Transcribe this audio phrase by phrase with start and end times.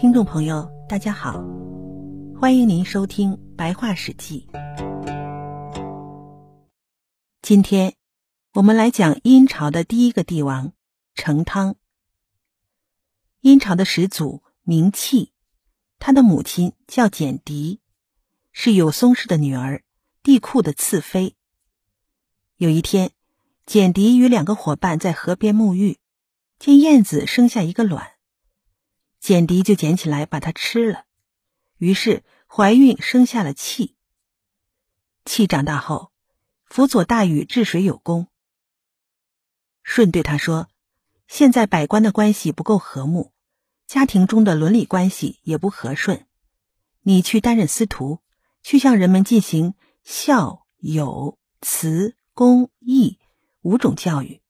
[0.00, 1.42] 听众朋友，大家好，
[2.40, 4.48] 欢迎您收听《白话史记》。
[7.42, 7.96] 今天
[8.52, 10.72] 我们来讲殷朝的第一个帝王
[11.16, 11.74] 成汤。
[13.40, 15.32] 殷朝的始祖名契，
[15.98, 17.80] 他的母亲叫简狄，
[18.52, 19.82] 是有松氏的女儿，
[20.22, 21.34] 帝喾的次妃。
[22.58, 23.10] 有一天，
[23.66, 25.98] 简狄与两个伙伴在河边沐浴，
[26.60, 28.17] 见燕子生下一个卵。
[29.20, 31.04] 简狄就捡起来把它吃了，
[31.78, 33.96] 于是怀孕生下了契。
[35.24, 36.12] 契长大后，
[36.64, 38.28] 辅佐大禹治水有功。
[39.84, 40.68] 舜对他说
[41.28, 43.32] ：“现在百官的关系不够和睦，
[43.86, 46.26] 家庭中的伦理关系也不和顺，
[47.02, 48.20] 你去担任司徒，
[48.62, 49.74] 去向人们进行
[50.04, 53.18] 孝、友、慈、公、义
[53.62, 54.40] 五种教育，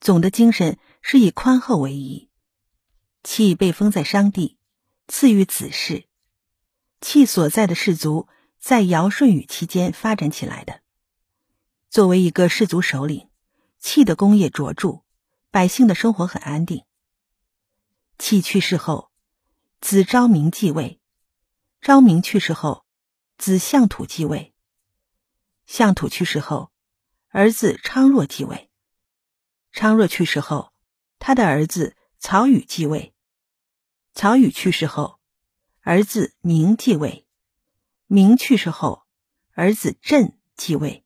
[0.00, 2.25] 总的精神是以宽厚为宜。”
[3.26, 4.56] 契被封在商地，
[5.08, 6.06] 赐予子氏。
[7.00, 8.28] 契所在的氏族
[8.60, 10.80] 在尧舜禹期间发展起来的。
[11.90, 13.28] 作为一个氏族首领，
[13.80, 15.02] 契的功业卓著，
[15.50, 16.84] 百姓的生活很安定。
[18.16, 19.10] 契去世后，
[19.80, 21.00] 子昭明继位。
[21.80, 22.86] 昭明去世后，
[23.38, 24.54] 子相土继位。
[25.66, 26.70] 相土去世后，
[27.30, 28.70] 儿子昌若继位。
[29.72, 30.72] 昌若去世后，
[31.18, 33.12] 他的儿子曹宇继位。
[34.16, 35.20] 曹宇去世后，
[35.82, 37.26] 儿子明继位；
[38.06, 39.02] 明去世后，
[39.52, 41.02] 儿子震继位；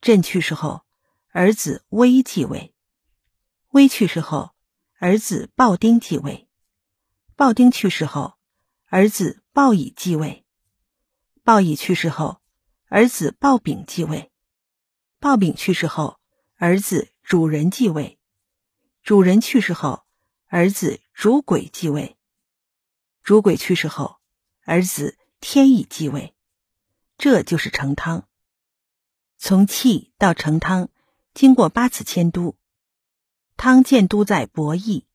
[0.00, 0.82] 震去世后，
[1.30, 2.72] 儿子威继位；
[3.70, 4.50] 威去世后，
[4.98, 6.48] 儿子鲍丁继位；
[7.36, 8.34] 鲍丁去世后，
[8.88, 10.42] 儿子鲍乙继位；
[11.44, 12.40] 鲍乙去世后，
[12.88, 14.32] 儿子鲍丙继位；
[15.20, 16.18] 鲍丙去世后，
[16.56, 18.18] 儿子主人继位；
[19.04, 20.02] 主人去世后，
[20.48, 22.18] 儿子主鬼继位。
[23.22, 24.18] 主鬼去世后，
[24.66, 26.34] 儿子天乙继位，
[27.16, 28.28] 这就是成汤。
[29.38, 30.90] 从契到成汤，
[31.32, 32.54] 经过八次迁都。
[33.56, 35.06] 汤建都在博邑，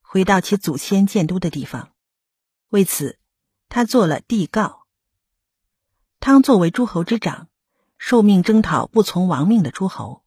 [0.00, 1.92] 回到其祖先建都的地方。
[2.70, 3.18] 为此，
[3.68, 4.86] 他做了帝告。
[6.18, 7.48] 汤作为诸侯之长，
[7.98, 10.24] 受命征讨不从王命的诸侯。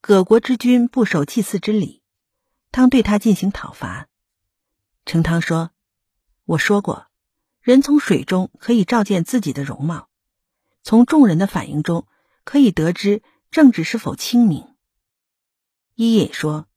[0.00, 2.02] 葛国之君不守祭祀之礼，
[2.72, 4.08] 汤对他进行讨伐。
[5.04, 5.70] 成汤说。
[6.46, 7.06] 我说过，
[7.62, 10.10] 人从水中可以照见自己的容貌，
[10.82, 12.06] 从众人的反应中
[12.44, 14.74] 可以得知政治是否清明。
[15.94, 16.68] 伊尹说：“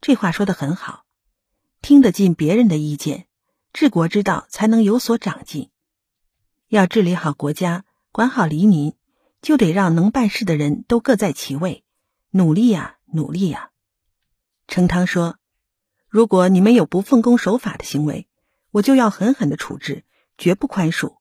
[0.00, 1.04] 这话说的很好，
[1.82, 3.26] 听得进别人的意见，
[3.74, 5.70] 治国之道才能有所长进。
[6.68, 8.94] 要治理好国家，管好黎民，
[9.42, 11.84] 就得让能办事的人都各在其位，
[12.30, 13.72] 努力呀，努力呀。”
[14.66, 15.38] 成汤说
[16.16, 18.26] ：“如果你们有不奉公守法的行为。”
[18.72, 20.04] 我就要狠狠的处置，
[20.38, 21.16] 绝不宽恕。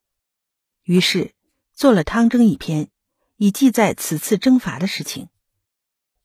[0.83, 1.33] 于是
[1.73, 2.89] 做了汤征一篇，
[3.35, 5.27] 以记载此次征伐的事情。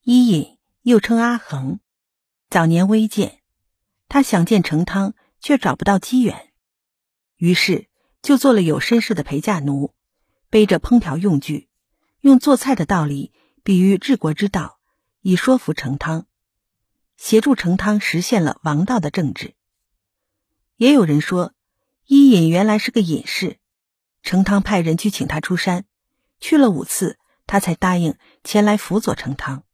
[0.03, 1.81] 伊尹又称阿衡，
[2.49, 3.41] 早年微贱，
[4.09, 6.53] 他想见成汤，却找不到机缘，
[7.37, 7.89] 于是
[8.23, 9.95] 就做了有身世的陪嫁奴，
[10.49, 11.69] 背着烹调用具，
[12.21, 13.33] 用做菜的道理
[13.63, 14.81] 比喻治国之道，
[15.23, 16.27] 以说服成汤，
[17.21, 19.55] 协助成汤实现了王道的政治。
[20.77, 21.53] 也有人说，
[22.07, 23.59] 伊尹原来是个隐士，
[24.23, 25.85] 成汤派人去请他出山，
[26.41, 29.65] 去了五次，他才答应前来辅佐成汤。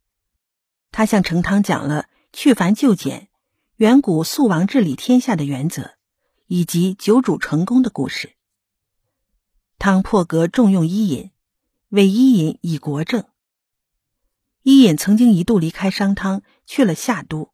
[0.90, 3.28] 他向成汤讲了去繁就简、
[3.76, 5.92] 远古肃王治理天下的原则，
[6.48, 8.34] 以及九主成功的故事。
[9.78, 11.30] 汤破格重用伊尹，
[11.90, 13.24] 为伊尹以国政。
[14.64, 17.52] 伊尹曾经一度离开商汤，去了夏都，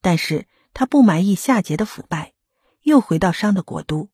[0.00, 2.34] 但是他不满意夏桀的腐败。
[2.82, 4.10] 又回到商的国都，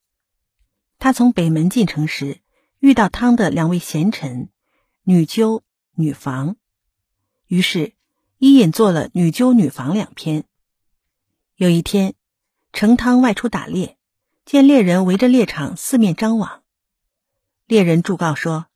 [0.98, 2.42] 他从北门进城时，
[2.80, 4.50] 遇到汤的两位贤臣
[5.04, 6.56] 女纠、女房，
[7.46, 7.94] 于是
[8.36, 10.44] 伊尹做了女纠、女房两篇。
[11.56, 12.14] 有一天，
[12.74, 13.96] 成汤外出打猎，
[14.44, 16.62] 见猎人围着猎场四面张网，
[17.64, 18.66] 猎人祝告说：“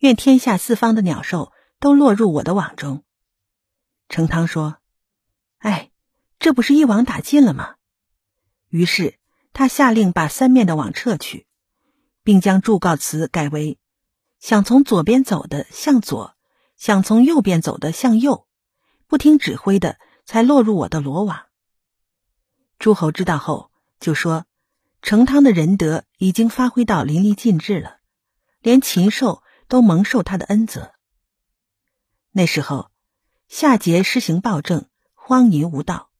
[0.00, 3.04] 愿天下四方的鸟兽都落入我的网中。”
[4.08, 4.78] 成汤说
[5.58, 5.90] ：“哎，
[6.38, 7.76] 这不是一网打尽了吗？”
[8.68, 9.18] 于是
[9.52, 11.46] 他下令把三面的网撤去，
[12.22, 13.78] 并将祝告词改为
[14.40, 16.36] ：“想从左边走的向左，
[16.76, 18.46] 想从右边走的向右，
[19.06, 21.46] 不听指挥的才落入我的罗网。”
[22.78, 23.70] 诸侯知道后
[24.00, 24.46] 就说
[25.00, 28.00] ：“成汤的仁德已经发挥到淋漓尽致了，
[28.60, 30.92] 连禽兽都蒙受他的恩泽。”
[32.32, 32.90] 那时候，
[33.48, 36.10] 夏桀施行暴政，荒淫无道，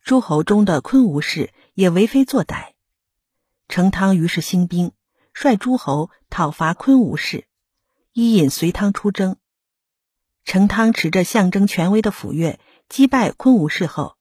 [0.00, 1.52] 诸侯中的昆吾氏。
[1.74, 2.74] 也为非作歹。
[3.68, 4.92] 成汤于是兴兵，
[5.32, 7.46] 率诸侯讨伐昆吾氏，
[8.12, 9.36] 伊尹随汤出征。
[10.44, 12.58] 成汤持着象征权威的斧钺，
[12.88, 14.16] 击败昆吾氏后，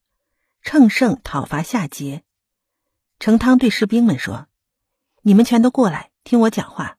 [0.63, 2.23] 乘胜讨伐夏桀。
[3.19, 4.47] 成汤对士兵们说
[5.21, 6.97] ：“你们全都过来听我讲话。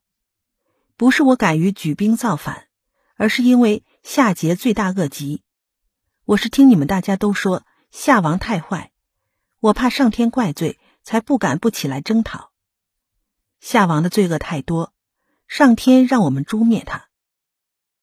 [0.96, 2.68] 不是我敢于举兵造反，
[3.14, 5.42] 而是因为夏桀罪大恶极。
[6.24, 8.92] 我是听你们大家都说夏王太坏，
[9.60, 12.50] 我怕上天怪罪。”才不敢不起来征讨。
[13.60, 14.94] 夏王的罪恶太多，
[15.46, 17.10] 上天让我们诛灭他。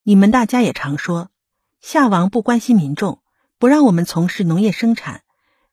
[0.04, 1.32] 你们大家也常说，
[1.80, 3.24] 夏王不关心民众，
[3.58, 5.24] 不让我们从事农业生产，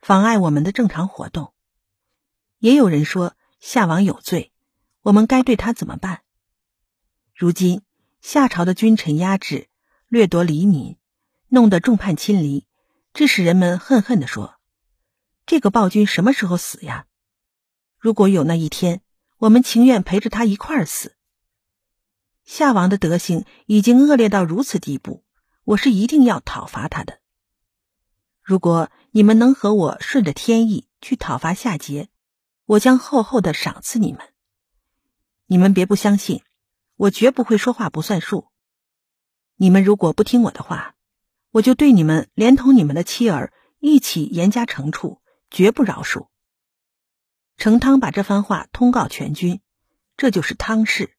[0.00, 1.52] 妨碍我们的正常活动。
[2.60, 4.50] 也有人说夏王有罪，
[5.02, 6.22] 我们该对他怎么办？
[7.34, 7.82] 如今
[8.20, 9.68] 夏朝的君臣压制、
[10.08, 10.96] 掠夺黎民，
[11.48, 12.66] 弄得众叛亲离，
[13.14, 14.56] 致使人们恨恨地说
[15.46, 17.06] ：“这个暴君什么时候死呀？”
[17.98, 19.02] 如果有那一天，
[19.38, 21.16] 我们情愿陪着他一块儿死。
[22.44, 25.24] 夏王的德行已经恶劣到如此地步，
[25.64, 27.20] 我是一定要讨伐他的。
[28.42, 32.08] 如果你们能和我顺着天意去讨伐夏桀，
[32.64, 34.20] 我将厚厚的赏赐你们。
[35.46, 36.42] 你们别不相信，
[36.98, 38.48] 我绝不会说话不算数。
[39.54, 40.96] 你们如果不听我的话，
[41.52, 46.26] 我就对你们连同你们的妻儿一起严加惩处，绝不饶恕。
[47.56, 49.60] 成汤把这番话通告全军，
[50.16, 51.16] 这就是汤氏。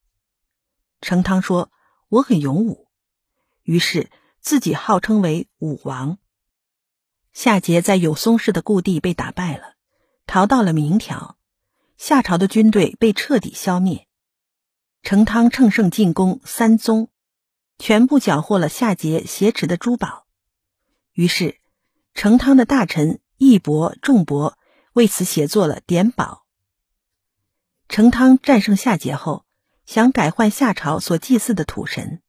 [0.99, 1.71] 成汤说
[2.09, 2.89] ：“我很勇武。”
[3.63, 4.11] 于是
[4.41, 6.17] 自己号称为武王。
[7.31, 9.75] 夏桀在有松氏的故地被打败了，
[10.25, 11.37] 逃到了明条。
[11.95, 14.08] 夏朝的军队被彻底消灭。
[15.01, 17.09] 成汤乘胜进攻三宗，
[17.77, 20.27] 全部缴获了夏桀挟持的珠宝。
[21.13, 21.59] 于是，
[22.13, 24.57] 成汤的大臣义伯、仲伯。
[24.93, 26.43] 为此写作了《典宝》。
[27.93, 29.45] 成汤战胜夏桀后，
[29.85, 32.21] 想改换夏朝所祭祀的土神，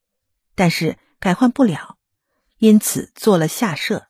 [0.55, 1.97] 但是改换不了，
[2.59, 4.09] 因此做了夏社。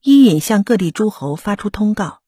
[0.00, 2.22] 伊尹向各地诸侯发出通告，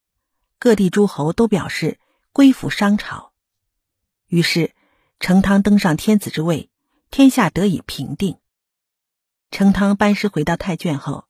[0.59, 1.99] 各地诸侯都表示
[2.33, 3.33] 归附商朝。
[4.27, 4.75] 于是
[5.21, 6.71] 成汤登上天子之位，
[7.11, 8.39] 天下得以平定。
[9.51, 11.29] 成汤班师回到太卷后，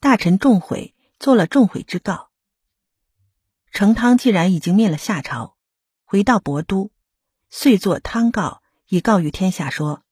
[0.00, 2.30] 大臣仲悔做了仲悔之告。
[3.70, 5.56] 成汤既然已经灭了夏朝，
[6.04, 6.90] 回到亳都，
[7.50, 10.02] 遂作汤告，以告于天下说：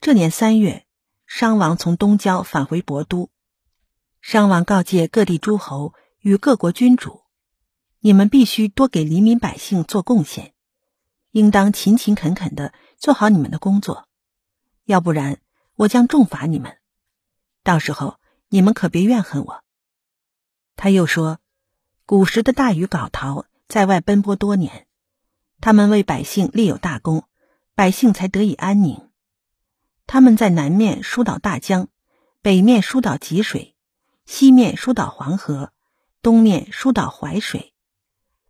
[0.00, 0.86] 这年三月，
[1.24, 3.30] 商王从东郊返回亳都。
[4.20, 7.22] 商王告诫各地诸侯与各国君主：
[8.00, 10.52] 你们必须多给黎民百姓做贡献，
[11.38, 14.08] 应当勤勤恳恳的做好你们的工作，
[14.84, 15.38] 要不然
[15.76, 16.78] 我将重罚你们。
[17.62, 18.18] 到时候
[18.48, 19.64] 你们可别怨恨我。
[20.76, 21.38] 他又说。
[22.10, 24.86] 古时的大禹、皋陶在外奔波多年，
[25.60, 27.24] 他们为百姓立有大功，
[27.74, 29.10] 百姓才得以安宁。
[30.06, 31.88] 他们在南面疏导大江，
[32.40, 33.76] 北面疏导济水，
[34.24, 35.74] 西面疏导黄河，
[36.22, 37.74] 东面疏导淮水，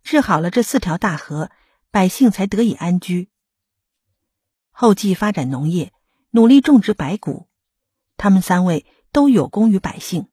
[0.03, 1.51] 治好了这四条大河，
[1.91, 3.29] 百姓才得以安居。
[4.71, 5.93] 后继发展农业，
[6.31, 7.47] 努力种植白谷，
[8.17, 10.27] 他们三位都有功于百姓，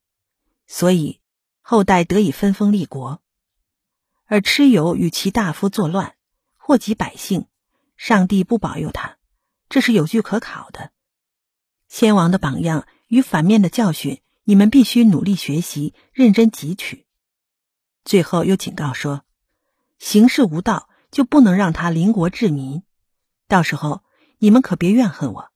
[0.67, 1.21] 所以。
[1.69, 3.21] 后代得以分封立国，
[4.27, 6.15] 而蚩尤与其大夫作乱，
[6.55, 7.49] 祸及百姓，
[7.97, 9.19] 上帝不保佑他，
[9.69, 10.93] 这是有据可考的。
[11.89, 17.05] 先王的榜样与反面的教训，你们必须努力学习，认真汲取。
[18.05, 19.25] 最后又警告说：
[19.99, 22.83] 行事无道，就不能让他邻国治民。
[23.49, 24.03] 到时候
[24.37, 25.51] 你们可别怨恨我。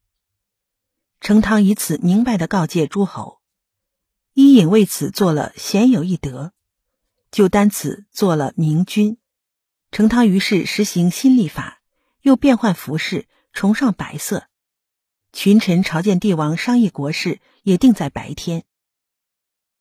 [1.21, 3.43] 成汤以此明白的告诫诸侯。
[4.33, 6.55] 伊尹为此做了贤有一德，
[7.31, 9.19] 就单此做了明君。
[9.91, 11.83] 成汤于是实行新历法，
[12.23, 14.47] 又变换服饰，崇尚白色。
[15.31, 18.65] 群臣朝见帝王，商议国事，也定在白天。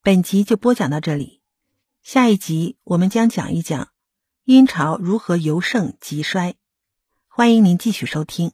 [0.02, 1.42] 本集就播讲到这里，
[2.02, 3.94] 下一集我们将讲一讲
[4.50, 6.56] 殷朝如何由盛及衰。
[7.28, 8.52] 欢迎您继续收听。